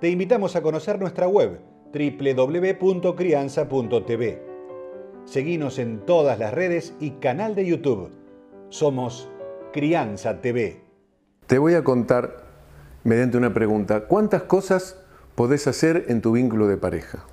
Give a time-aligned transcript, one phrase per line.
[0.00, 1.60] te invitamos a conocer nuestra web
[1.92, 4.42] www.crianza.tv.
[5.24, 8.10] Seguimos en todas las redes y canal de YouTube.
[8.68, 9.30] Somos
[9.72, 10.82] Crianza TV.
[11.46, 12.44] Te voy a contar,
[13.04, 15.00] mediante una pregunta, ¿cuántas cosas
[15.34, 17.24] podés hacer en tu vínculo de pareja?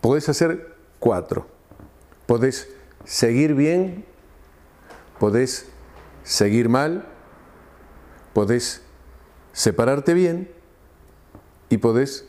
[0.00, 1.46] Podés hacer cuatro.
[2.26, 2.68] Podés
[3.04, 4.04] seguir bien,
[5.18, 5.70] podés
[6.22, 7.06] seguir mal,
[8.32, 8.84] podés
[9.54, 10.50] separarte bien
[11.70, 12.28] y podés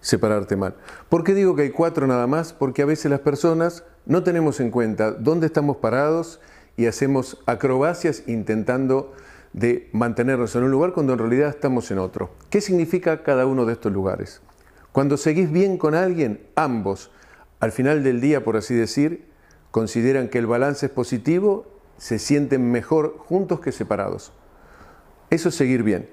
[0.00, 0.74] separarte mal.
[1.08, 2.52] ¿Por qué digo que hay cuatro nada más?
[2.52, 6.40] Porque a veces las personas no tenemos en cuenta dónde estamos parados
[6.76, 9.14] y hacemos acrobacias intentando
[9.54, 12.30] de mantenernos en un lugar cuando en realidad estamos en otro.
[12.50, 14.42] ¿Qué significa cada uno de estos lugares?
[14.90, 17.12] Cuando seguís bien con alguien, ambos,
[17.60, 19.26] al final del día, por así decir,
[19.70, 21.66] consideran que el balance es positivo,
[21.98, 24.32] se sienten mejor juntos que separados.
[25.30, 26.08] Eso es seguir bien.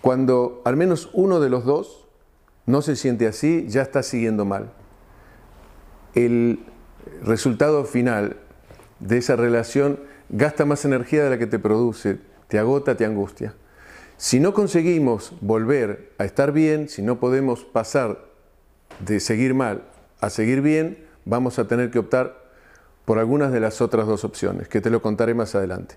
[0.00, 2.06] Cuando al menos uno de los dos
[2.66, 4.72] no se siente así, ya está siguiendo mal.
[6.14, 6.60] El
[7.22, 8.36] resultado final
[8.98, 13.54] de esa relación gasta más energía de la que te produce, te agota, te angustia.
[14.16, 18.24] Si no conseguimos volver a estar bien, si no podemos pasar
[19.00, 19.84] de seguir mal
[20.20, 22.50] a seguir bien, vamos a tener que optar
[23.04, 25.96] por algunas de las otras dos opciones, que te lo contaré más adelante